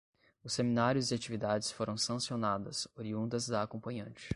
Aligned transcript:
Os 0.43 0.53
seminários 0.53 1.11
e 1.11 1.13
atividades 1.13 1.69
foram 1.69 1.95
sancionadas, 1.95 2.87
oriundas 2.97 3.47
da 3.47 3.61
acompanhante 3.61 4.29